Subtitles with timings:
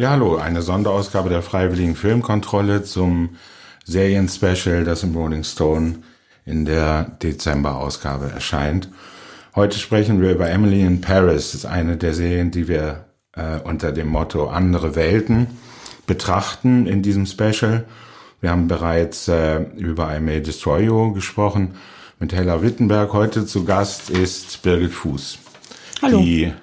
[0.00, 3.36] Ja, hallo, eine Sonderausgabe der Freiwilligen Filmkontrolle zum
[3.84, 5.96] Serien-Special, das im Rolling Stone
[6.46, 8.88] in der Dezember-Ausgabe erscheint.
[9.54, 11.52] Heute sprechen wir über Emily in Paris.
[11.52, 13.04] Das ist eine der Serien, die wir
[13.36, 15.48] äh, unter dem Motto Andere Welten
[16.06, 17.84] betrachten in diesem Special.
[18.40, 21.74] Wir haben bereits äh, über I May Destroy You gesprochen
[22.18, 23.12] mit Hella Wittenberg.
[23.12, 25.38] Heute zu Gast ist Birgit Fuß.
[26.00, 26.20] Hallo.
[26.22, 26.54] Die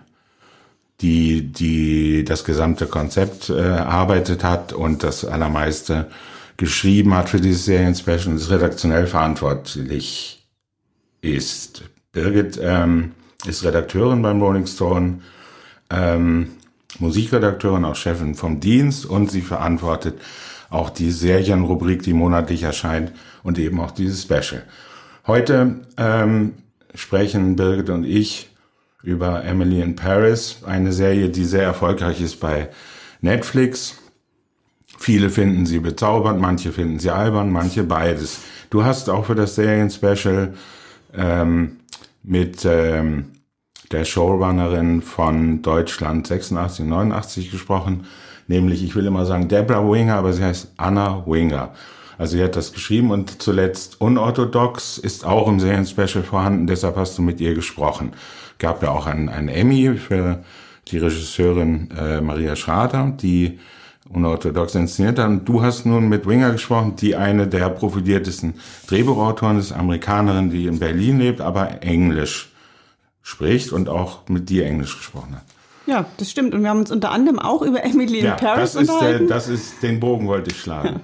[1.02, 6.08] die, die das gesamte Konzept äh, erarbeitet hat und das allermeiste
[6.58, 10.48] geschrieben hat für dieses Serien-Special und ist redaktionell verantwortlich
[11.22, 11.84] ist.
[12.12, 13.12] Birgit ähm,
[13.46, 15.20] ist Redakteurin beim Rolling Stone,
[15.92, 16.50] ähm,
[16.98, 20.20] Musikredakteurin, auch Chefin vom Dienst und sie verantwortet
[20.70, 23.12] auch die Serienrubrik, die monatlich erscheint
[23.44, 24.64] und eben auch dieses Special.
[25.28, 26.54] Heute ähm,
[26.96, 28.50] sprechen Birgit und ich
[29.08, 32.68] über Emily in Paris, eine Serie, die sehr erfolgreich ist bei
[33.22, 33.98] Netflix.
[35.00, 38.42] Viele finden sie bezaubernd, manche finden sie albern, manche beides.
[38.70, 40.54] Du hast auch für das Serien-Special
[41.16, 41.78] ähm,
[42.22, 43.32] mit ähm,
[43.94, 48.08] der Showrunnerin von Deutschland 86, 89 gesprochen,
[48.48, 51.72] nämlich, ich will immer sagen Deborah Winger, aber sie heißt Anna Winger.
[52.18, 57.18] Also sie hat das geschrieben und zuletzt Unorthodox ist auch im Serien-Special vorhanden, deshalb hast
[57.18, 58.14] du mit ihr gesprochen
[58.60, 60.44] gab ja auch ein, ein Emmy für
[60.88, 63.60] die Regisseurin äh, Maria Schrader, die
[64.10, 65.28] unorthodox inszeniert hat.
[65.28, 68.56] Und du hast nun mit Winger gesprochen, die eine der profiliertesten
[68.88, 72.52] Drehbuchautoren ist, Amerikanerin, die in Berlin lebt, aber Englisch
[73.22, 75.44] spricht und auch mit dir Englisch gesprochen hat.
[75.86, 76.54] Ja, das stimmt.
[76.54, 79.28] Und wir haben uns unter anderem auch über Emily in ja, Paris das ist unterhalten.
[79.28, 80.88] Der, das ist, den Bogen wollte ich schlagen.
[80.88, 81.02] Ja.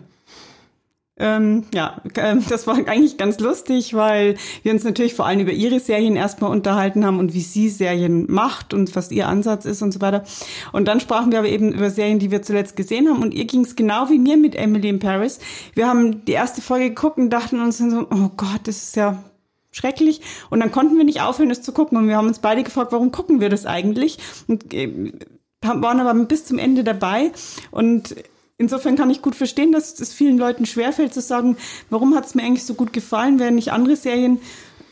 [1.17, 5.52] Ähm, ja, äh, das war eigentlich ganz lustig, weil wir uns natürlich vor allem über
[5.52, 9.83] ihre Serien erstmal unterhalten haben und wie sie Serien macht und was ihr Ansatz ist
[9.83, 10.23] und so weiter.
[10.71, 13.21] Und dann sprachen wir aber eben über Serien, die wir zuletzt gesehen haben.
[13.21, 15.39] Und ihr ging es genau wie mir mit Emily in Paris.
[15.76, 19.23] Wir haben die erste Folge geguckt und dachten uns so, oh Gott, das ist ja
[19.71, 20.21] schrecklich.
[20.49, 21.95] Und dann konnten wir nicht aufhören, das zu gucken.
[21.95, 24.17] Und wir haben uns beide gefragt, warum gucken wir das eigentlich?
[24.48, 25.14] Und äh,
[25.61, 27.32] waren aber bis zum Ende dabei.
[27.70, 28.15] Und
[28.58, 31.58] Insofern kann ich gut verstehen, dass es vielen Leuten schwerfällt zu sagen,
[31.89, 34.39] warum hat es mir eigentlich so gut gefallen, während nicht andere Serien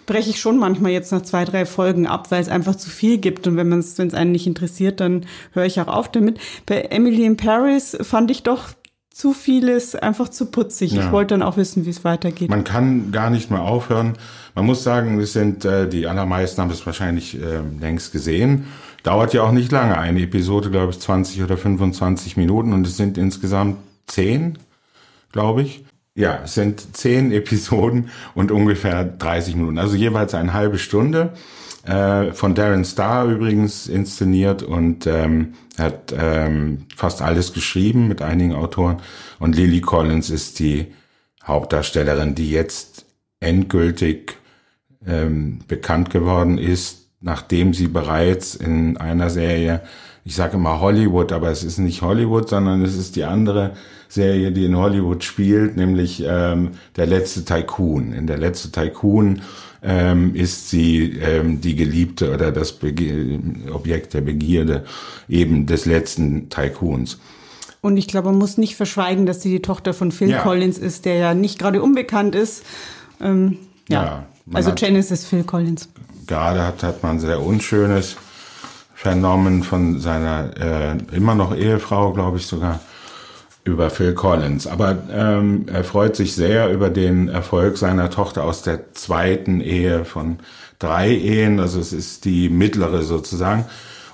[0.06, 3.18] breche ich schon manchmal jetzt nach zwei, drei Folgen ab, weil es einfach zu viel
[3.18, 3.48] gibt.
[3.48, 6.40] Und wenn man es, wenn es einen nicht interessiert, dann höre ich auch auf damit.
[6.66, 8.70] Bei Emily in Paris fand ich doch
[9.10, 10.94] zu vieles einfach zu putzig.
[10.94, 11.06] Ja.
[11.06, 12.50] Ich wollte dann auch wissen, wie es weitergeht.
[12.50, 14.14] Man kann gar nicht mehr aufhören.
[14.56, 18.66] Man muss sagen, es sind äh, die allermeisten haben es wahrscheinlich äh, längst gesehen.
[19.04, 19.98] Dauert ja auch nicht lange.
[19.98, 24.60] Eine Episode, glaube ich, 20 oder 25 Minuten und es sind insgesamt zehn,
[25.32, 25.86] glaube ich.
[26.14, 29.80] Ja, es sind zehn Episoden und ungefähr 30 Minuten.
[29.80, 31.34] Also jeweils eine halbe Stunde.
[31.84, 38.54] Äh, von Darren Starr übrigens inszeniert und ähm, hat ähm, fast alles geschrieben mit einigen
[38.54, 39.02] Autoren.
[39.40, 40.94] Und Lily Collins ist die
[41.44, 43.06] Hauptdarstellerin, die jetzt
[43.40, 44.38] endgültig
[45.08, 49.82] ähm, bekannt geworden ist nachdem sie bereits in einer Serie,
[50.26, 53.74] ich sage immer Hollywood, aber es ist nicht Hollywood, sondern es ist die andere
[54.10, 58.12] Serie, die in Hollywood spielt, nämlich ähm, der letzte Tycoon.
[58.12, 59.42] In der letzte Tycoon
[59.84, 63.40] ähm, ist sie ähm, die Geliebte oder das Bege
[63.72, 64.84] Objekt der Begierde
[65.30, 67.20] eben des letzten Tycoons.
[67.82, 70.42] Und ich glaube, man muss nicht verschweigen, dass sie die Tochter von Phil ja.
[70.42, 72.64] Collins ist, der ja nicht gerade unbekannt ist.
[73.20, 73.58] Ähm,
[73.90, 74.04] ja.
[74.04, 75.90] ja also Janice ist Phil Collins
[76.32, 78.16] gerade hat, hat man sehr Unschönes
[78.96, 82.80] vernommen von seiner äh, immer noch Ehefrau, glaube ich sogar,
[83.66, 84.66] über Phil Collins.
[84.66, 90.06] Aber ähm, er freut sich sehr über den Erfolg seiner Tochter aus der zweiten Ehe
[90.06, 90.40] von
[90.80, 91.60] drei Ehen.
[91.60, 93.66] Also es ist die mittlere sozusagen.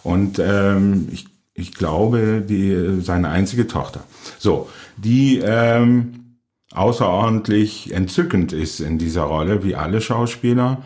[0.03, 3.99] Und ähm, ich, ich glaube, die seine einzige Tochter.
[4.39, 6.39] So, die ähm,
[6.73, 10.81] außerordentlich entzückend ist in dieser Rolle, wie alle Schauspieler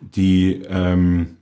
[0.00, 1.36] die ähm,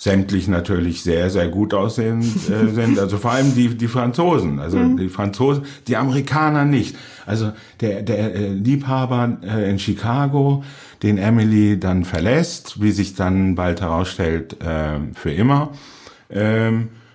[0.00, 2.98] sämtlich natürlich sehr, sehr gut aussehen äh, sind.
[2.98, 4.58] Also vor allem die, die Franzosen.
[4.58, 4.96] Also mhm.
[4.96, 6.96] die Franzosen, die Amerikaner nicht.
[7.26, 10.64] Also der, der äh, Liebhaber äh, in Chicago,
[11.02, 15.72] den Emily dann verlässt, wie sich dann bald herausstellt, äh, für immer,
[16.30, 16.70] äh,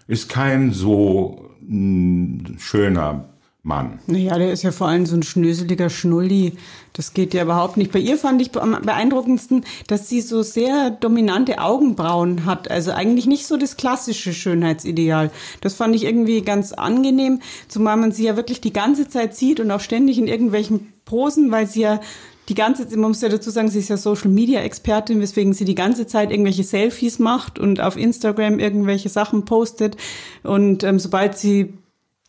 [0.07, 3.25] ist kein so mh, schöner
[3.65, 3.97] Mann.
[4.05, 6.53] Naja, der ist ja vor allem so ein schnöseliger Schnulli.
[6.93, 7.91] Das geht ja überhaupt nicht.
[7.91, 12.69] Bei ihr fand ich am beeindruckendsten, dass sie so sehr dominante Augenbrauen hat.
[12.69, 15.31] Also eigentlich nicht so das klassische Schönheitsideal.
[15.61, 19.59] Das fand ich irgendwie ganz angenehm, zumal man sie ja wirklich die ganze Zeit sieht
[19.59, 22.01] und auch ständig in irgendwelchen Posen, weil sie ja
[22.49, 25.53] die ganze Zeit, man muss ja dazu sagen, sie ist ja Social Media Expertin, weswegen
[25.53, 29.97] sie die ganze Zeit irgendwelche Selfies macht und auf Instagram irgendwelche Sachen postet.
[30.43, 31.73] Und ähm, sobald sie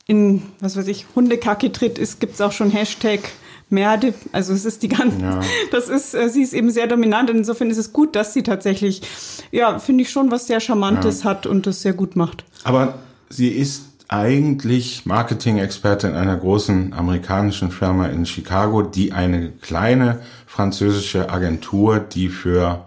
[0.06, 3.20] in, was weiß ich, Hundekacke tritt, ist, gibt's auch schon Hashtag
[3.68, 4.14] Merde.
[4.30, 5.40] Also es ist die ganze, ja.
[5.72, 7.30] das ist, äh, sie ist eben sehr dominant.
[7.30, 9.02] Und insofern ist es gut, dass sie tatsächlich,
[9.50, 11.30] ja, finde ich schon was sehr Charmantes ja.
[11.30, 12.44] hat und das sehr gut macht.
[12.62, 12.94] Aber
[13.28, 21.98] sie ist eigentlich Marketing-Expertin einer großen amerikanischen Firma in Chicago, die eine kleine französische Agentur,
[21.98, 22.86] die für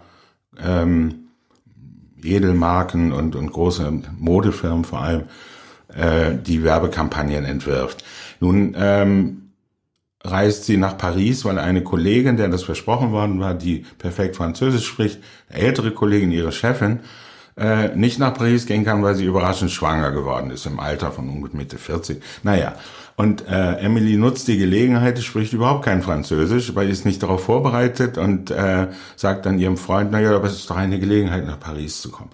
[0.58, 1.26] ähm,
[2.22, 5.24] Edelmarken und, und große Modefirmen vor allem
[5.96, 8.04] äh, die Werbekampagnen entwirft.
[8.40, 9.50] Nun ähm,
[10.22, 14.86] reist sie nach Paris, weil eine Kollegin, der das versprochen worden war, die perfekt Französisch
[14.86, 17.00] spricht, ältere Kollegin, ihre Chefin,
[17.56, 21.28] äh, nicht nach Paris gehen kann, weil sie überraschend schwanger geworden ist, im Alter von
[21.28, 22.22] ungefähr Mitte 40.
[22.42, 22.74] Naja,
[23.16, 27.44] und äh, Emily nutzt die Gelegenheit, spricht überhaupt kein Französisch, weil sie ist nicht darauf
[27.44, 31.60] vorbereitet und äh, sagt dann ihrem Freund, naja, aber es ist doch eine Gelegenheit, nach
[31.60, 32.30] Paris zu kommen.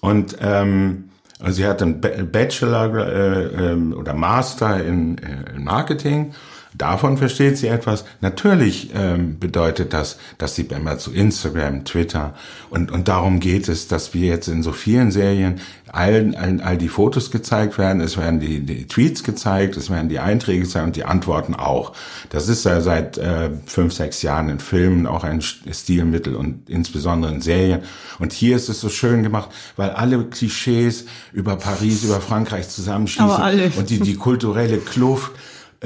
[0.00, 1.10] Und ähm,
[1.52, 6.34] sie hat einen Bachelor äh, äh, oder Master in, äh, in Marketing
[6.76, 8.04] Davon versteht sie etwas.
[8.20, 12.34] Natürlich ähm, bedeutet das, dass sie immer zu Instagram, Twitter
[12.70, 15.60] und, und darum geht es, dass wir jetzt in so vielen Serien
[15.94, 20.08] all, all, all die Fotos gezeigt werden, es werden die, die Tweets gezeigt, es werden
[20.08, 21.92] die Einträge gezeigt und die Antworten auch.
[22.30, 27.32] Das ist ja seit äh, fünf, sechs Jahren in Filmen auch ein Stilmittel und insbesondere
[27.32, 27.82] in Serien.
[28.18, 33.72] Und hier ist es so schön gemacht, weil alle Klischees über Paris, über Frankreich zusammenschließen
[33.76, 35.30] und die, die kulturelle Kluft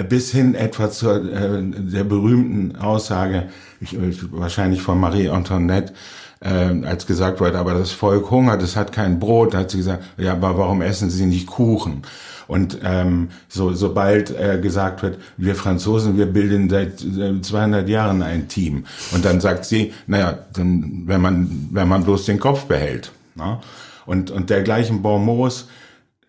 [0.04, 3.48] bis hin etwa zur äh, der berühmten Aussage,
[3.80, 3.96] ich,
[4.32, 5.92] wahrscheinlich von Marie Antoinette,
[6.40, 6.48] äh,
[6.84, 10.32] als gesagt wurde, aber das Volk hungert, es hat kein Brot, hat sie gesagt, ja,
[10.32, 12.02] aber warum essen sie nicht Kuchen?
[12.46, 18.48] Und ähm, so, sobald äh, gesagt wird, wir Franzosen, wir bilden seit 200 Jahren ein
[18.48, 18.86] Team.
[19.12, 23.12] Und dann sagt sie, naja, dann, wenn man, wenn man bloß den Kopf behält.
[23.34, 23.60] Na?
[24.06, 25.68] Und, und dergleichen Bonmots,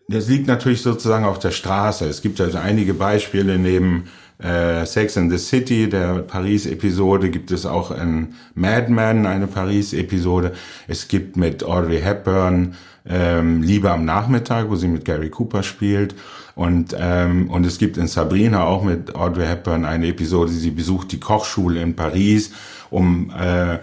[0.09, 2.05] das liegt natürlich sozusagen auf der Straße.
[2.05, 4.05] Es gibt also einige Beispiele neben
[4.39, 10.53] äh, Sex in the City, der Paris-Episode, gibt es auch in Mad Men eine Paris-Episode.
[10.87, 12.75] Es gibt mit Audrey Hepburn
[13.07, 16.15] ähm, Liebe am Nachmittag, wo sie mit Gary Cooper spielt.
[16.55, 21.11] Und, ähm, und es gibt in Sabrina auch mit Audrey Hepburn eine Episode, sie besucht
[21.11, 22.51] die Kochschule in Paris,
[22.89, 23.77] um äh,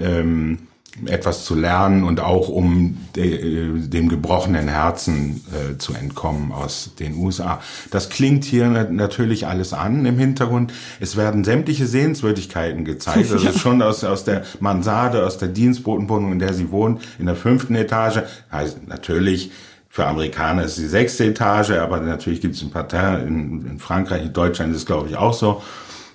[0.00, 0.58] ähm,
[1.06, 7.16] etwas zu lernen und auch um de, dem gebrochenen Herzen äh, zu entkommen aus den
[7.16, 7.60] USA.
[7.90, 10.72] Das klingt hier natürlich alles an im Hintergrund.
[11.00, 13.30] Es werden sämtliche Sehenswürdigkeiten gezeigt.
[13.32, 17.36] Also schon aus, aus der Mansarde, aus der Dienstbotenwohnung, in der sie wohnt, in der
[17.36, 18.22] fünften Etage.
[18.50, 19.52] Also natürlich
[19.88, 24.22] für Amerikaner ist die sechste Etage, aber natürlich gibt es ein Parterre in, in Frankreich,
[24.22, 25.62] in Deutschland ist es glaube ich auch so.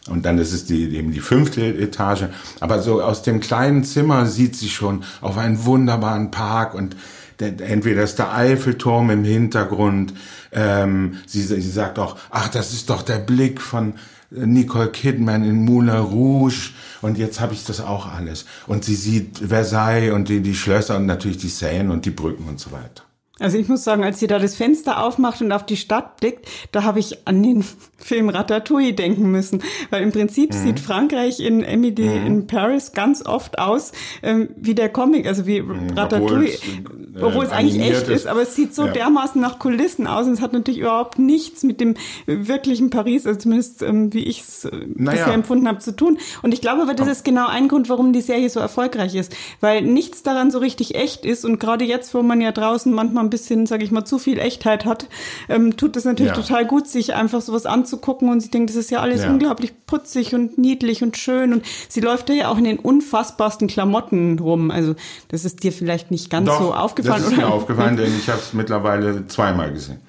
[0.08, 2.26] Und dann ist es die, eben die fünfte Etage.
[2.60, 6.96] Aber so aus dem kleinen Zimmer sieht sie schon auf einen wunderbaren Park und
[7.40, 10.14] entweder ist der Eiffelturm im Hintergrund.
[10.52, 13.94] Ähm, sie, sie sagt auch, ach, das ist doch der Blick von
[14.30, 16.72] Nicole Kidman in Moulin Rouge.
[17.02, 18.46] Und jetzt habe ich das auch alles.
[18.66, 22.48] Und sie sieht Versailles und die, die Schlösser und natürlich die Seine und die Brücken
[22.48, 23.07] und so weiter.
[23.40, 26.48] Also ich muss sagen, als sie da das Fenster aufmacht und auf die Stadt blickt,
[26.72, 27.64] da habe ich an den
[27.98, 30.58] Film Ratatouille denken müssen, weil im Prinzip mhm.
[30.58, 32.26] sieht Frankreich in Emily mhm.
[32.26, 33.92] in Paris ganz oft aus
[34.24, 38.08] ähm, wie der Comic, also wie mhm, Ratatouille, obwohl es, äh, obwohl es eigentlich echt
[38.08, 38.94] ist, aber es sieht so ja.
[38.94, 43.40] dermaßen nach Kulissen aus und es hat natürlich überhaupt nichts mit dem wirklichen Paris, also
[43.40, 45.18] zumindest ähm, wie ich es äh, naja.
[45.18, 46.18] bisher empfunden habe, zu tun.
[46.42, 49.36] Und ich glaube aber, das ist genau ein Grund, warum die Serie so erfolgreich ist,
[49.60, 53.27] weil nichts daran so richtig echt ist und gerade jetzt, wo man ja draußen manchmal
[53.28, 55.08] ein bisschen, sage ich mal, zu viel Echtheit hat,
[55.50, 56.42] ähm, tut es natürlich ja.
[56.42, 59.30] total gut, sich einfach sowas anzugucken und sie denkt, das ist ja alles ja.
[59.30, 64.40] unglaublich putzig und niedlich und schön und sie läuft ja auch in den unfassbarsten Klamotten
[64.40, 64.72] rum.
[64.72, 64.96] Also
[65.28, 67.48] das ist dir vielleicht nicht ganz Doch, so aufgefallen, das ist oder?
[67.48, 70.00] mir aufgefallen, denn ich habe es mittlerweile zweimal gesehen.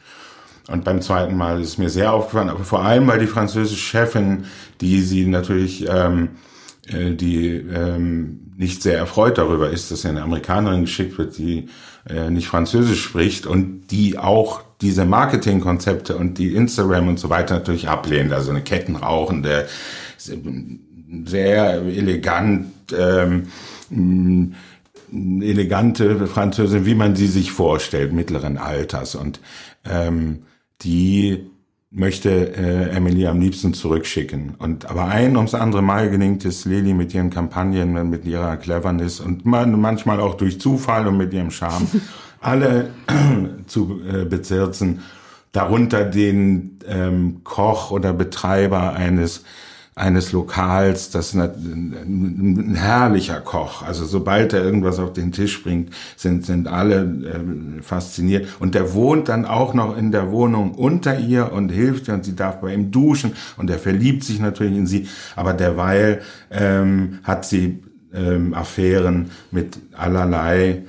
[0.68, 3.80] Und beim zweiten Mal ist es mir sehr aufgefallen, aber vor allem, weil die französische
[3.80, 4.44] Chefin,
[4.82, 6.30] die sie natürlich, ähm,
[6.86, 11.68] äh, die ähm, nicht sehr erfreut darüber ist, dass eine Amerikanerin geschickt wird, die
[12.08, 17.54] äh, nicht Französisch spricht und die auch diese Marketingkonzepte und die Instagram und so weiter
[17.54, 18.32] natürlich ablehnt.
[18.32, 19.66] Also eine kettenrauchende,
[21.24, 23.48] sehr elegant, ähm,
[25.12, 29.14] elegante Französin, wie man sie sich vorstellt, mittleren Alters.
[29.14, 29.40] Und
[29.84, 30.42] ähm,
[30.82, 31.50] die
[31.90, 34.54] möchte äh, Emily am liebsten zurückschicken.
[34.58, 39.20] Und aber ein ums andere Mal gelingt es Lily mit ihren Kampagnen, mit ihrer Cleverness
[39.20, 41.88] und man, manchmal auch durch Zufall und mit ihrem Charme
[42.40, 42.90] alle
[43.66, 45.00] zu äh, bezirzen,
[45.52, 49.44] darunter den ähm, Koch oder Betreiber eines
[49.98, 53.82] eines Lokals, das ein, herrlicher Koch.
[53.82, 58.48] Also sobald er irgendwas auf den Tisch bringt, sind, sind alle äh, fasziniert.
[58.60, 62.24] Und der wohnt dann auch noch in der Wohnung unter ihr und hilft ihr und
[62.24, 65.08] sie darf bei ihm duschen und er verliebt sich natürlich in sie.
[65.34, 67.82] Aber derweil ähm, hat sie
[68.14, 70.84] ähm, Affären mit allerlei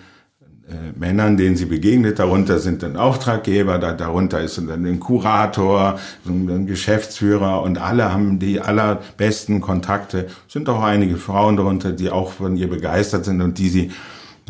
[0.97, 2.19] Männern, denen sie begegnet.
[2.19, 8.39] Darunter sind ein Auftraggeber, da, darunter ist dann ein Kurator, ein Geschäftsführer und alle haben
[8.39, 10.27] die allerbesten Kontakte.
[10.47, 13.91] Sind auch einige Frauen darunter, die auch von ihr begeistert sind und die sie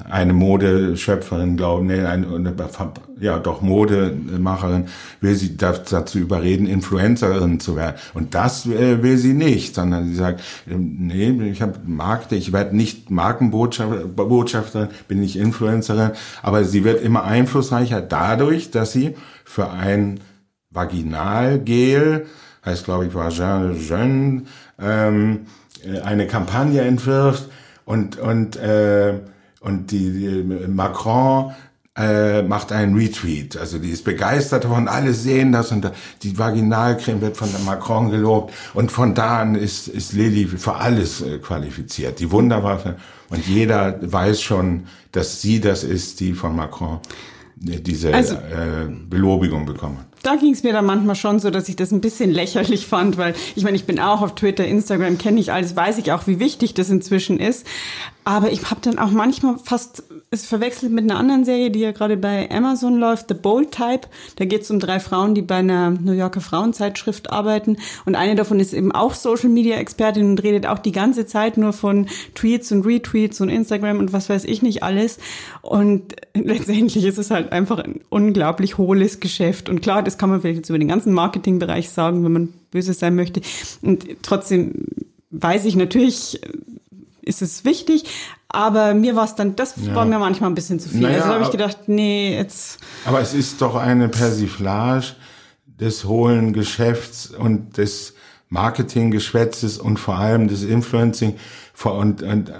[0.10, 2.54] eine Modeschöpferin, glaube nee, eine,
[3.20, 4.88] ja doch Modemacherin,
[5.22, 7.96] will sie dazu überreden, Influencerin zu werden.
[8.14, 12.54] Und das äh, will sie nicht, sondern sie sagt, ähm, nee, ich habe Marke, ich
[12.54, 19.72] werde nicht Markenbotschafterin, bin nicht Influencerin, aber sie wird immer einflussreicher dadurch, dass sie für
[19.72, 20.20] ein
[20.70, 22.28] Vaginalgel,
[22.66, 24.44] heißt glaube ich Vagin Jeune,
[24.80, 25.46] ähm,
[25.84, 27.50] äh, eine Kampagne entwirft
[27.86, 29.20] und und äh,
[29.60, 31.54] und die, die Macron
[32.00, 33.58] äh, macht einen Retweet.
[33.58, 35.92] Also die ist begeistert davon, alle sehen das und
[36.24, 41.22] die Vaginalcreme wird von Macron gelobt und von da an ist, ist Lilly für alles
[41.22, 42.20] äh, qualifiziert.
[42.20, 42.96] Die Wunderwaffe
[43.30, 47.00] und jeder weiß schon, dass sie das ist, die von Macron
[47.56, 51.76] diese also, äh, Belobigung bekommen da ging es mir dann manchmal schon so, dass ich
[51.76, 55.40] das ein bisschen lächerlich fand, weil ich meine, ich bin auch auf Twitter, Instagram, kenne
[55.40, 57.66] ich alles, weiß ich auch, wie wichtig das inzwischen ist.
[58.30, 61.92] Aber ich habe dann auch manchmal fast es verwechselt mit einer anderen Serie, die ja
[61.92, 64.02] gerade bei Amazon läuft, The Bold Type.
[64.36, 67.78] Da geht es um drei Frauen, die bei einer New Yorker Frauenzeitschrift arbeiten.
[68.06, 71.58] Und eine davon ist eben auch Social Media Expertin und redet auch die ganze Zeit
[71.58, 72.06] nur von
[72.36, 75.18] Tweets und Retweets und Instagram und was weiß ich nicht alles.
[75.64, 79.70] Und letztendlich ist es halt einfach ein unglaublich hohles Geschäft.
[79.70, 82.94] Und klar, das kann man vielleicht jetzt über den ganzen Marketingbereich sagen, wenn man böse
[82.94, 83.42] sein möchte.
[83.82, 84.86] Und trotzdem
[85.32, 86.40] weiß ich natürlich,
[87.30, 88.04] ist es wichtig,
[88.50, 89.96] aber mir war es dann, das ja.
[89.96, 91.02] war mir manchmal ein bisschen zu viel.
[91.02, 92.80] Naja, also habe ich gedacht, nee, jetzt.
[93.06, 95.16] Aber es ist doch eine Persiflage
[95.80, 98.16] des hohlen Geschäfts und des
[98.50, 101.36] Marketinggeschwätzes und vor allem des Influencing
[101.84, 102.52] und, und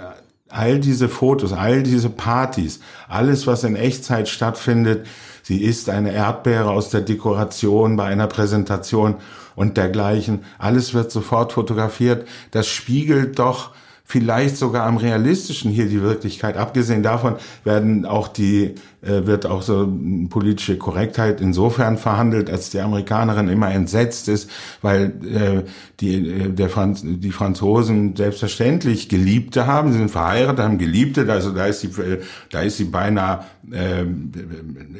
[0.48, 5.06] all diese Fotos, all diese Partys, alles, was in Echtzeit stattfindet,
[5.42, 9.16] sie ist eine Erdbeere aus der Dekoration bei einer Präsentation
[9.56, 10.44] und dergleichen.
[10.58, 12.26] Alles wird sofort fotografiert.
[12.52, 13.72] Das spiegelt doch
[14.10, 16.56] vielleicht sogar am realistischen hier die Wirklichkeit.
[16.56, 19.88] Abgesehen davon werden auch die, äh, wird auch so
[20.28, 24.50] politische Korrektheit insofern verhandelt, als die Amerikanerin immer entsetzt ist,
[24.82, 25.62] weil äh,
[26.00, 31.52] die, äh, der Franz, die Franzosen selbstverständlich Geliebte haben, sie sind verheiratet, haben Geliebte, also
[31.52, 34.00] da ist sie, äh, da ist sie beinahe äh,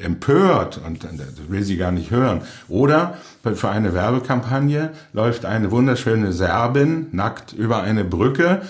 [0.05, 2.43] empört und das will sie gar nicht hören.
[2.69, 8.63] Oder für eine Werbekampagne läuft eine wunderschöne Serbin nackt über eine Brücke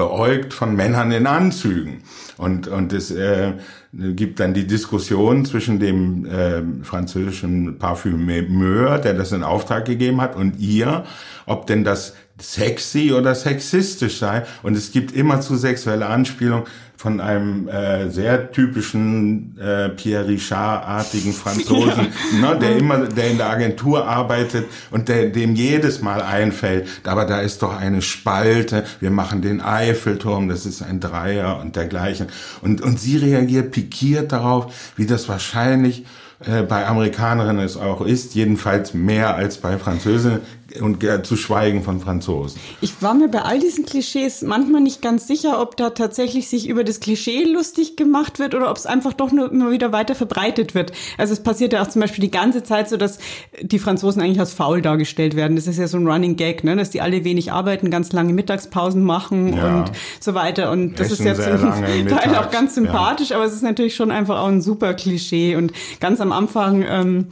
[0.00, 2.04] beäugt von Männern in Anzügen.
[2.38, 3.52] Und, und es äh,
[3.92, 10.36] gibt dann die Diskussion zwischen dem äh, französischen Parfümeur, der das in Auftrag gegeben hat,
[10.36, 11.04] und ihr,
[11.44, 14.44] ob denn das sexy oder sexistisch sei.
[14.62, 16.64] Und es gibt immer zu sexuelle Anspielungen
[17.00, 22.08] von einem äh, sehr typischen äh, Pierre Richard-artigen Franzosen,
[22.42, 22.50] ja.
[22.50, 27.24] ne, der immer, der in der Agentur arbeitet und der, dem jedes Mal einfällt, aber
[27.24, 32.26] da ist doch eine Spalte, wir machen den Eiffelturm, das ist ein Dreier und dergleichen.
[32.60, 36.04] Und, und sie reagiert pikiert darauf, wie das wahrscheinlich
[36.44, 40.40] äh, bei Amerikanerinnen es auch ist, jedenfalls mehr als bei Französinnen
[40.80, 42.60] und zu schweigen von Franzosen.
[42.80, 46.68] Ich war mir bei all diesen Klischees manchmal nicht ganz sicher, ob da tatsächlich sich
[46.68, 50.14] über das Klischee lustig gemacht wird oder ob es einfach doch nur immer wieder weiter
[50.14, 50.92] verbreitet wird.
[51.18, 53.18] Also es passiert ja auch zum Beispiel die ganze Zeit so, dass
[53.60, 55.56] die Franzosen eigentlich als faul dargestellt werden.
[55.56, 56.76] Das ist ja so ein Running Gag, ne?
[56.76, 59.80] dass die alle wenig arbeiten, ganz lange Mittagspausen machen ja.
[59.80, 60.70] und so weiter.
[60.70, 63.36] Und das Essen ist ja zum Teil auch ganz sympathisch, ja.
[63.36, 65.56] aber es ist natürlich schon einfach auch ein super Klischee.
[65.56, 67.26] Und ganz am Anfang ähm,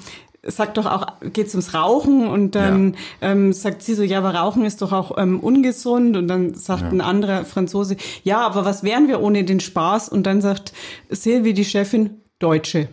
[0.49, 3.31] sagt doch auch, geht's ums Rauchen und dann ja.
[3.31, 6.83] ähm, sagt sie so, ja, aber Rauchen ist doch auch ähm, ungesund und dann sagt
[6.83, 6.89] ja.
[6.89, 10.09] ein anderer Franzose, ja, aber was wären wir ohne den Spaß?
[10.09, 10.73] Und dann sagt
[11.11, 12.89] Silvi, die Chefin, Deutsche.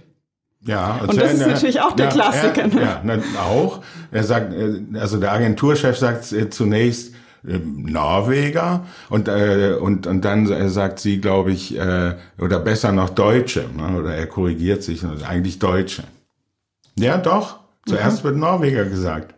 [0.66, 2.62] Ja, und das ist natürlich auch der ja, Klassiker.
[2.62, 2.82] Er, ne?
[2.82, 3.82] Ja, na, auch.
[4.12, 7.14] Er sagt, äh, also der Agenturchef sagt äh, zunächst
[7.48, 13.12] äh, Norweger und äh, und und dann sagt sie, glaube ich, äh, oder besser noch
[13.12, 14.00] Deutsche, ne?
[14.00, 16.04] oder er korrigiert sich, eigentlich Deutsche.
[16.98, 17.60] Ja, doch.
[17.86, 18.24] Zuerst mhm.
[18.24, 19.34] wird Norweger gesagt.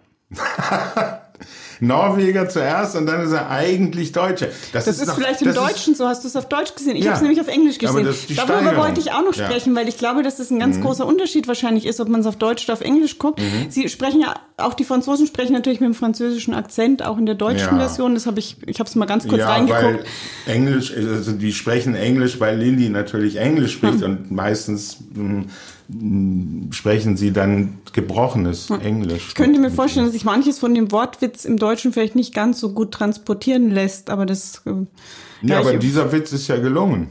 [1.79, 4.47] Norweger zuerst und dann ist er eigentlich Deutscher.
[4.73, 6.95] Das, das ist, ist noch, vielleicht im Deutschen so, hast du es auf Deutsch gesehen?
[6.95, 7.11] Ich ja.
[7.11, 8.07] habe es nämlich auf Englisch gesehen.
[8.35, 9.81] Darüber wollte ich auch noch sprechen, ja.
[9.81, 10.83] weil ich glaube, dass das ein ganz mhm.
[10.83, 13.39] großer Unterschied wahrscheinlich ist, ob man es auf Deutsch oder auf Englisch guckt.
[13.39, 13.69] Mhm.
[13.69, 17.35] Sie sprechen ja auch die Franzosen sprechen natürlich mit dem französischen Akzent, auch in der
[17.35, 17.77] deutschen Ja.
[17.77, 18.15] Version.
[18.15, 19.83] Das habe ich, ich habe es mal ganz kurz ja, reingeguckt.
[19.83, 24.03] weil Englisch, also die sprechen Englisch, weil Lilly natürlich Englisch spricht Hm.
[24.03, 25.43] und meistens mh,
[25.89, 29.21] mh, sprechen sie dann gebrochenes Englisch.
[29.21, 29.27] Hm.
[29.27, 32.59] Ich könnte mir vorstellen, dass sich manches von dem Wortwitz im Deutschen vielleicht nicht ganz
[32.59, 34.63] so gut transportieren lässt, aber das.
[35.43, 37.09] Äh, Ja, aber dieser Witz ist ja gelungen.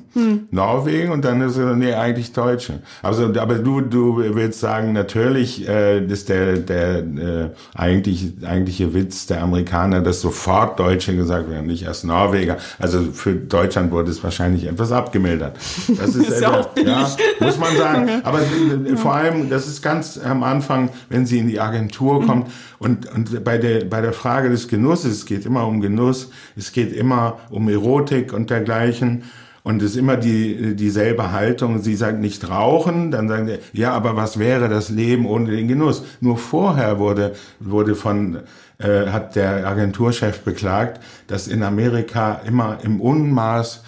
[0.51, 2.81] Norwegen und dann ist er, nee, eigentlich Deutsche.
[3.03, 9.27] Also, aber du, du willst sagen, natürlich äh, ist der, der äh, eigentlich, eigentliche Witz
[9.27, 12.57] der Amerikaner, dass sofort Deutsche gesagt werden, nicht erst Norweger.
[12.79, 15.57] Also für Deutschland wurde es wahrscheinlich etwas abgemildert.
[15.99, 16.89] Das ist, Ist ja auch billig.
[16.89, 17.09] ja,
[17.41, 18.09] muss man sagen.
[18.25, 22.27] Aber äh, vor allem, das ist ganz am Anfang, wenn sie in die Agentur Mhm.
[22.27, 26.31] kommt und, und bei der, bei der Frage des Genusses, es geht immer um Genuss,
[26.57, 29.25] es geht immer um Erotik und dergleichen.
[29.63, 31.83] Und es ist immer die, dieselbe Haltung.
[31.83, 35.67] Sie sagt nicht rauchen, dann sagen sie, ja, aber was wäre das Leben ohne den
[35.67, 36.05] Genuss?
[36.21, 38.43] Nur vorher wurde, wurde von,
[38.79, 43.83] äh, hat der Agenturchef beklagt, dass in Amerika immer im Unmaß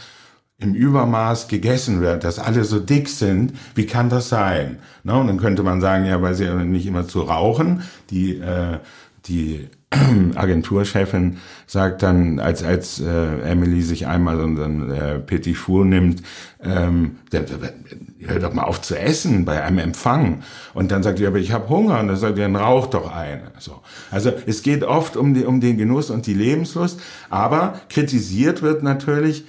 [0.61, 4.81] im Übermaß gegessen wird, dass alle so dick sind, wie kann das sein?
[5.05, 5.15] Ne?
[5.17, 8.79] Und dann könnte man sagen, ja, weil sie nicht immer zu rauchen, die, äh,
[9.27, 9.69] die
[10.35, 16.23] Agenturchefin sagt dann, als, als äh, Emily sich einmal so ein äh, Petit Four nimmt,
[16.63, 17.73] ähm, der, der,
[18.21, 20.43] hör doch mal auf zu essen bei einem Empfang.
[20.75, 22.01] Und dann sagt sie, aber ich habe Hunger.
[22.01, 23.53] Und dann sagt er, dann rauch doch eine.
[23.59, 23.81] So.
[24.11, 28.83] Also es geht oft um, die, um den Genuss und die Lebenslust, aber kritisiert wird
[28.83, 29.45] natürlich,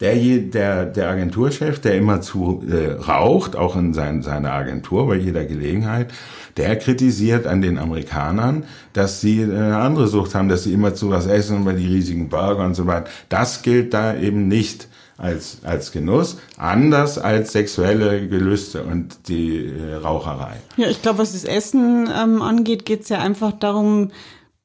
[0.00, 5.16] der, der, der Agenturchef, der immer zu äh, raucht, auch in sein, seiner Agentur bei
[5.16, 6.12] jeder Gelegenheit,
[6.58, 10.94] der kritisiert an den Amerikanern, dass sie äh, eine andere Sucht haben, dass sie immer
[10.94, 13.08] zu was essen, bei die riesigen Burger und so weiter.
[13.30, 19.94] Das gilt da eben nicht als, als Genuss, anders als sexuelle Gelüste und die äh,
[19.94, 20.56] Raucherei.
[20.76, 24.10] Ja, ich glaube, was das Essen ähm, angeht, geht es ja einfach darum,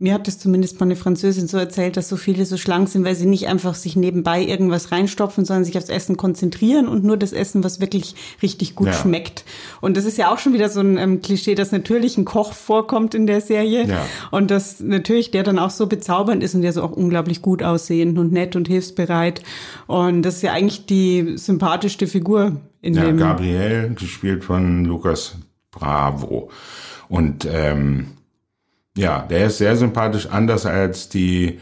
[0.01, 3.05] mir hat es zumindest mal eine Französin so erzählt, dass so viele so schlank sind,
[3.05, 7.17] weil sie nicht einfach sich nebenbei irgendwas reinstopfen, sondern sich aufs Essen konzentrieren und nur
[7.17, 8.93] das Essen, was wirklich richtig gut Ja.
[8.93, 9.45] schmeckt.
[9.79, 12.53] Und das ist ja auch schon wieder so ein ähm, Klischee, dass natürlich ein Koch
[12.53, 14.05] vorkommt in der Serie Ja.
[14.31, 17.61] und dass natürlich der dann auch so bezaubernd ist und der so auch unglaublich gut
[17.61, 19.43] aussehend und nett und hilfsbereit.
[19.85, 23.17] Und das ist ja eigentlich die sympathischste Figur in Ja, dem.
[23.17, 25.35] Gabriel, gespielt von Lukas
[25.69, 26.49] Bravo.
[27.07, 28.07] Und ähm,
[28.97, 31.59] ja, der ist sehr sympathisch, anders als die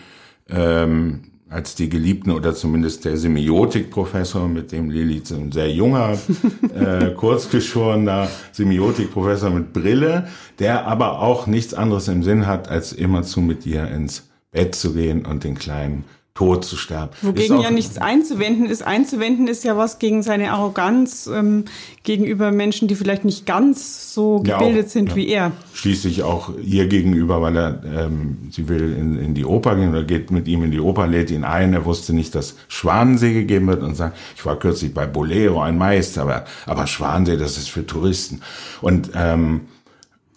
[0.49, 6.17] ähm, als die Geliebten oder zumindest der Semiotikprofessor, mit dem Lilly so ein sehr junger,
[6.75, 10.27] äh, kurzgeschorener Semiotikprofessor mit Brille,
[10.59, 14.93] der aber auch nichts anderes im Sinn hat, als immerzu mit ihr ins Bett zu
[14.93, 16.03] gehen und den kleinen
[16.39, 17.11] Tod zu sterben.
[17.21, 18.81] Wogegen ja nichts einzuwenden ist.
[18.81, 21.65] Einzuwenden ist ja was gegen seine Arroganz ähm,
[22.03, 25.15] gegenüber Menschen, die vielleicht nicht ganz so Ja, gebildet auch, sind ja.
[25.17, 25.51] wie er.
[25.73, 30.05] schließlich auch ihr gegenüber, weil er, ähm, sie will in, in die Oper gehen oder
[30.05, 31.73] geht mit ihm in die Oper, lädt ihn ein.
[31.73, 35.77] Er wusste nicht, dass Schwanensee gegeben wird und sagt, ich war kürzlich bei Bolero, ein
[35.77, 38.39] Meister, aber, aber Schwanensee, das ist für Touristen.
[38.79, 39.63] Und, ähm,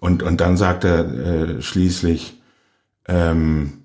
[0.01, 2.41] und, und dann sagt er äh, schließlich,
[3.07, 3.82] ähm,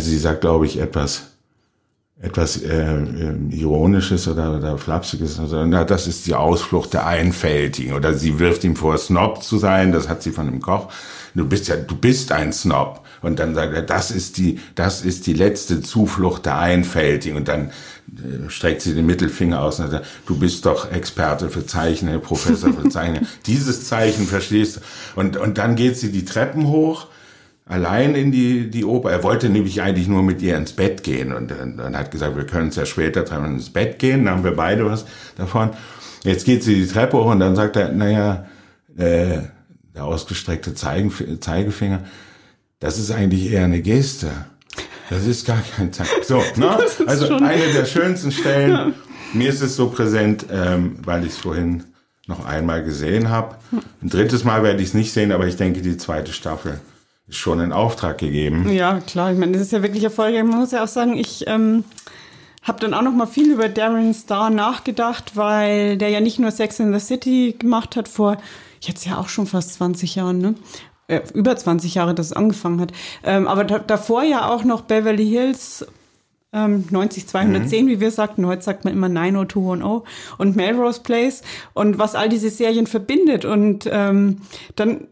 [0.00, 1.24] also sie sagt, glaube ich, etwas,
[2.22, 3.02] etwas äh,
[3.50, 5.38] Ironisches oder, oder Flapsiges.
[5.38, 7.92] Also, na, das ist die Ausflucht der Einfältigen.
[7.92, 9.92] Oder sie wirft ihm vor, Snob zu sein.
[9.92, 10.90] Das hat sie von dem Koch.
[11.34, 13.04] Du bist ja, du bist ein Snob.
[13.20, 17.36] Und dann sagt er, das ist die, das ist die letzte Zuflucht der Einfältigen.
[17.36, 17.68] Und dann
[18.08, 22.72] äh, streckt sie den Mittelfinger aus und sagt, du bist doch Experte für Zeichnen, Professor
[22.72, 23.26] für Zeichnen.
[23.46, 24.80] Dieses Zeichen verstehst du.
[25.20, 27.08] Und, und dann geht sie die Treppen hoch
[27.70, 29.10] allein in die, die Oper.
[29.10, 32.44] Er wollte nämlich eigentlich nur mit ihr ins Bett gehen und dann, hat gesagt, wir
[32.44, 35.06] können es ja später treffen ins Bett gehen, dann haben wir beide was
[35.36, 35.70] davon.
[36.24, 38.46] Jetzt geht sie die Treppe hoch und dann sagt er, naja,
[38.96, 39.38] äh,
[39.94, 42.00] der ausgestreckte Zeigen, Zeigefinger,
[42.80, 44.30] das ist eigentlich eher eine Geste.
[45.08, 46.22] Das ist gar kein Zeichen.
[46.24, 46.78] So, ne?
[47.06, 48.94] Also eine der schönsten Stellen.
[49.32, 51.84] Mir ist es so präsent, ähm, weil ich es vorhin
[52.26, 53.56] noch einmal gesehen habe.
[54.02, 56.80] Ein drittes Mal werde ich es nicht sehen, aber ich denke, die zweite Staffel
[57.30, 58.70] schon in Auftrag gegeben.
[58.70, 59.32] Ja, klar.
[59.32, 60.42] Ich meine, das ist ja wirklich erfolgreich.
[60.42, 61.84] Man muss ja auch sagen, ich ähm,
[62.62, 66.50] habe dann auch noch mal viel über Darren Star nachgedacht, weil der ja nicht nur
[66.50, 68.36] Sex in the City gemacht hat vor
[68.80, 70.54] jetzt ja auch schon fast 20 Jahren, ne?
[71.06, 72.92] Äh, über 20 Jahre, dass es angefangen hat.
[73.24, 75.86] Ähm, aber da, davor ja auch noch Beverly Hills
[76.52, 78.46] ähm, 90 210, wie wir sagten.
[78.46, 80.02] Heute sagt man immer 90210
[80.38, 81.42] und Melrose Place
[81.74, 83.44] und was all diese Serien verbindet.
[83.44, 84.38] Und ähm,
[84.76, 85.06] dann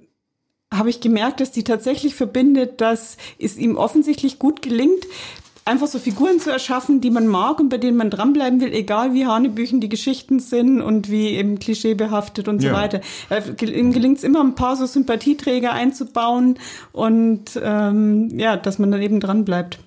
[0.72, 5.04] habe ich gemerkt, dass die tatsächlich verbindet, dass es ihm offensichtlich gut gelingt,
[5.68, 9.12] einfach so Figuren zu erschaffen, die man mag und bei denen man dranbleiben will, egal
[9.12, 13.00] wie Hanebüchen die Geschichten sind und wie eben klischeebehaftet und so weiter.
[13.60, 16.58] Ihm gelingt es immer, ein paar so Sympathieträger einzubauen
[16.92, 19.78] und ähm, ja, dass man dann eben dranbleibt.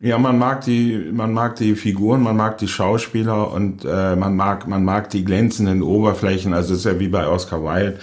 [0.00, 4.36] Ja, man mag die, man mag die Figuren, man mag die Schauspieler und äh, man
[4.36, 6.52] mag, man mag die glänzenden Oberflächen.
[6.52, 7.98] Also es ist ja wie bei Oscar Wilde,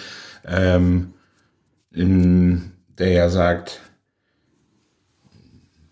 [0.47, 1.13] ähm,
[1.93, 3.82] der ja sagt,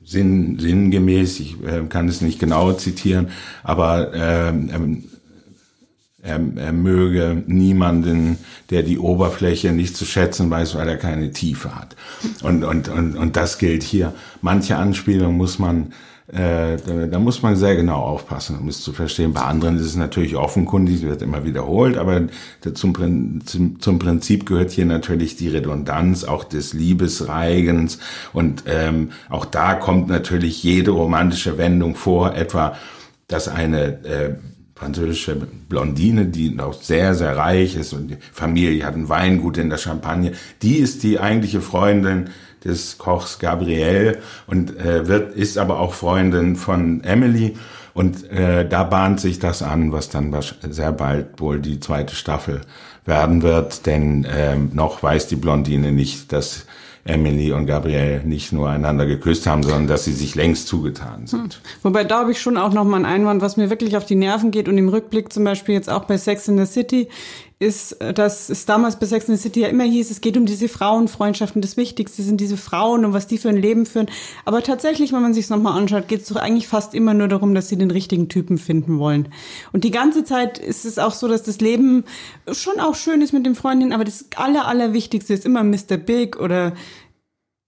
[0.03, 3.29] sinn, sinngemäß, ich äh, kann es nicht genau zitieren,
[3.63, 5.03] aber ähm,
[6.21, 8.37] er, er möge niemanden,
[8.69, 11.95] der die Oberfläche nicht zu schätzen weiß, weil er keine Tiefe hat.
[12.43, 14.13] Und, und, und, und das gilt hier.
[14.41, 15.93] Manche Anspielungen muss man
[16.31, 19.33] äh, da, da muss man sehr genau aufpassen, um es zu verstehen.
[19.33, 22.21] Bei anderen ist es natürlich offenkundig, wird immer wiederholt, aber
[22.73, 27.97] zum, zum, zum Prinzip gehört hier natürlich die Redundanz auch des Liebesreigens
[28.31, 32.75] und ähm, auch da kommt natürlich jede romantische Wendung vor, etwa
[33.27, 34.35] dass eine äh,
[34.75, 39.69] französische Blondine, die auch sehr, sehr reich ist und die Familie hat ein Weingut in
[39.69, 42.29] der Champagne, die ist die eigentliche Freundin
[42.63, 47.55] des Kochs Gabriel und äh, wird, ist aber auch Freundin von Emily.
[47.93, 50.33] Und äh, da bahnt sich das an, was dann
[50.69, 52.61] sehr bald wohl die zweite Staffel
[53.05, 56.65] werden wird, denn äh, noch weiß die Blondine nicht, dass
[57.05, 61.55] Emily und Gabrielle nicht nur einander geküsst haben, sondern dass sie sich längst zugetan sind.
[61.55, 61.61] Hm.
[61.83, 64.15] Wobei da habe ich schon auch noch mal einen Einwand, was mir wirklich auf die
[64.15, 67.09] Nerven geht und im Rückblick zum Beispiel jetzt auch bei Sex in the City
[67.59, 70.45] ist, dass es damals bei Sex in the City ja immer hieß, es geht um
[70.45, 71.61] diese Frauenfreundschaften.
[71.61, 74.09] Das Wichtigste sind diese Frauen und was die für ein Leben führen.
[74.45, 77.27] Aber tatsächlich, wenn man sich es nochmal anschaut, geht es doch eigentlich fast immer nur
[77.27, 79.27] darum, dass sie den richtigen Typen finden wollen.
[79.73, 82.05] Und die ganze Zeit ist es auch so, dass das Leben
[82.49, 85.97] schon auch schön ist mit den Freundinnen, aber das aller, allerwichtigste ist immer Mr.
[85.97, 86.73] Big oder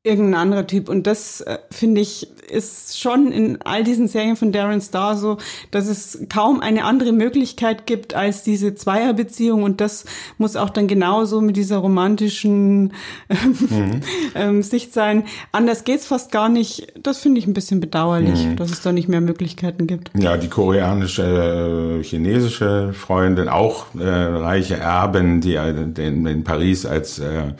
[0.03, 0.89] irgendein anderer Typ.
[0.89, 5.37] Und das, äh, finde ich, ist schon in all diesen Serien von Darren Star so,
[5.69, 9.61] dass es kaum eine andere Möglichkeit gibt als diese Zweierbeziehung.
[9.61, 10.05] Und das
[10.39, 12.93] muss auch dann genauso mit dieser romantischen
[13.29, 14.01] mhm.
[14.35, 15.23] ähm, Sicht sein.
[15.51, 16.93] Anders geht's fast gar nicht.
[17.03, 18.55] Das finde ich ein bisschen bedauerlich, mhm.
[18.55, 20.09] dass es da nicht mehr Möglichkeiten gibt.
[20.17, 26.87] Ja, die koreanische, äh, chinesische Freundin, auch äh, reiche Erben, die äh, in, in Paris
[26.87, 27.53] als, äh,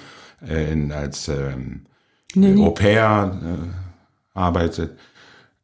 [0.49, 1.81] in, als ähm,
[2.35, 2.63] nee, nee.
[2.63, 4.97] Au pair äh, arbeitet,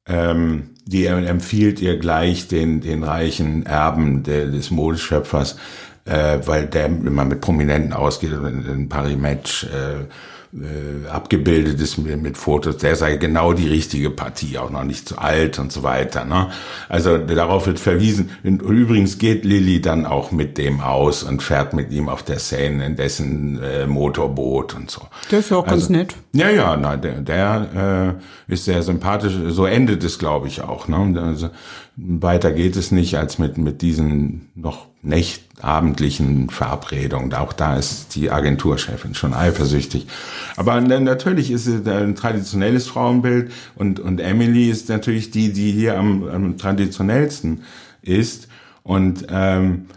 [0.07, 5.57] ähm, die empfiehlt ihr gleich den, den reichen Erben der, des Modeschöpfers,
[6.05, 10.05] äh, weil der immer mit Prominenten ausgeht und in Paris Match äh,
[10.53, 15.07] äh, abgebildet ist mit, mit Fotos, der sei genau die richtige Partie, auch noch nicht
[15.07, 16.25] zu alt und so weiter.
[16.25, 16.49] Ne?
[16.89, 18.29] Also darauf wird verwiesen.
[18.43, 22.39] Und übrigens geht Lilly dann auch mit dem aus und fährt mit ihm auf der
[22.39, 25.01] Seine in dessen äh, Motorboot und so.
[25.31, 26.15] Der ist ja auch also, ganz nett.
[26.33, 29.33] Ja, ja, na, der, der äh, ist sehr sympathisch.
[29.49, 30.87] So endet es, glaube ich, auch.
[30.87, 31.21] Ne?
[31.21, 31.49] Also,
[31.97, 37.33] weiter geht es nicht als mit, mit diesen noch nicht abendlichen Verabredungen.
[37.33, 40.07] Auch da ist die Agenturchefin schon eifersüchtig.
[40.55, 45.97] Aber natürlich ist es ein traditionelles Frauenbild und, und Emily ist natürlich die, die hier
[45.97, 47.63] am, am traditionellsten
[48.01, 48.47] ist.
[48.83, 49.87] Und ähm,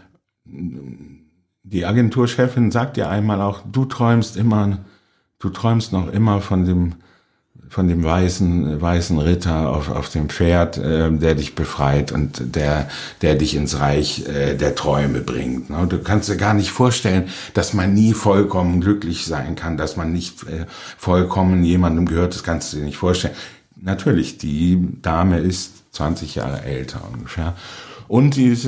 [0.43, 4.79] die Agenturchefin sagt ja einmal auch, du träumst immer,
[5.39, 6.95] du träumst noch immer von dem
[7.71, 12.89] von dem weißen, weißen Ritter auf, auf dem Pferd, äh, der dich befreit und der,
[13.21, 15.69] der dich ins Reich äh, der Träume bringt.
[15.69, 15.87] Ne?
[15.87, 20.11] Du kannst dir gar nicht vorstellen, dass man nie vollkommen glücklich sein kann, dass man
[20.11, 20.65] nicht äh,
[20.97, 23.35] vollkommen jemandem gehört, das kannst du dir nicht vorstellen.
[23.77, 27.55] Natürlich, die Dame ist 20 Jahre älter ungefähr.
[28.09, 28.67] Und die ist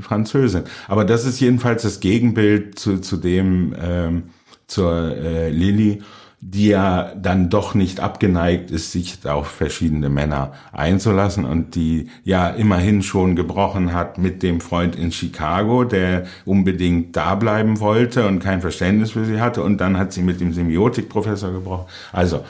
[0.00, 0.64] Französin.
[0.88, 4.22] Aber das ist jedenfalls das Gegenbild zu, zu dem, ähm,
[4.66, 6.02] zur äh, Lilly
[6.42, 12.48] die ja dann doch nicht abgeneigt ist, sich auf verschiedene Männer einzulassen und die ja
[12.48, 18.38] immerhin schon gebrochen hat mit dem Freund in Chicago, der unbedingt da bleiben wollte und
[18.40, 21.86] kein Verständnis für sie hatte und dann hat sie mit dem Semiotikprofessor gebrochen.
[22.10, 22.42] Also,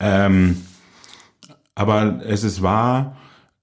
[0.00, 0.62] ähm,
[1.76, 3.16] aber es ist wahr,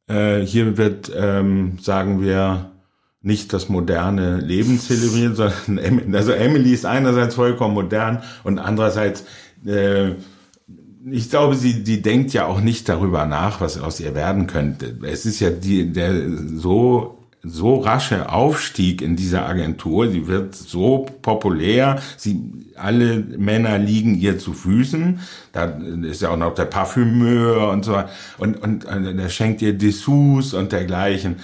[0.07, 2.71] äh, hier wird, ähm, sagen wir,
[3.21, 9.25] nicht das moderne Leben zelebrieren, sondern also Emily ist einerseits vollkommen modern und andererseits
[9.65, 10.15] äh,
[11.09, 14.97] ich glaube, sie, die denkt ja auch nicht darüber nach, was aus ihr werden könnte.
[15.03, 16.13] Es ist ja die, der
[16.55, 17.17] so
[17.49, 24.39] so rasche Aufstieg in dieser Agentur, sie wird so populär, sie, alle Männer liegen ihr
[24.39, 25.19] zu Füßen,
[25.51, 25.65] da
[26.03, 28.03] ist ja auch noch der Parfümeur und so,
[28.37, 31.37] und, und, und er schenkt ihr Dessous und dergleichen.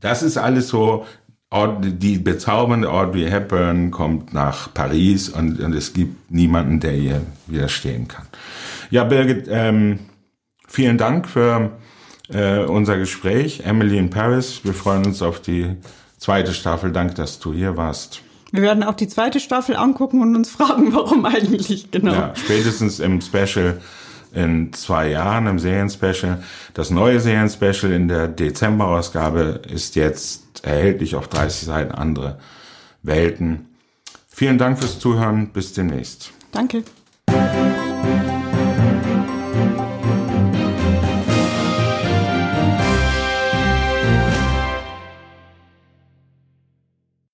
[0.00, 1.06] Das ist alles so,
[1.52, 8.08] die bezaubernde Audrey Hepburn kommt nach Paris und, und es gibt niemanden, der ihr widerstehen
[8.08, 8.26] kann.
[8.90, 10.00] Ja, Birgit, ähm,
[10.66, 11.70] vielen Dank für
[12.28, 13.60] äh, unser Gespräch.
[13.64, 15.76] Emily in Paris, wir freuen uns auf die
[16.18, 16.92] zweite Staffel.
[16.92, 18.22] Danke, dass du hier warst.
[18.50, 22.12] Wir werden auch die zweite Staffel angucken und uns fragen, warum eigentlich genau.
[22.12, 23.80] Ja, spätestens im Special
[24.32, 26.42] in zwei Jahren, im Serienspecial.
[26.74, 32.38] Das neue Serienspecial in der Dezemberausgabe ist jetzt erhältlich auf 30 Seiten andere
[33.02, 33.66] Welten.
[34.28, 35.48] Vielen Dank fürs Zuhören.
[35.48, 36.32] Bis demnächst.
[36.52, 36.84] Danke.